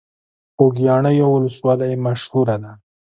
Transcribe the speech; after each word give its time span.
خوږیاڼیو 0.55 1.27
ولسوالۍ 1.35 1.93
مشهوره 2.05 2.57
ده؟ 2.63 2.71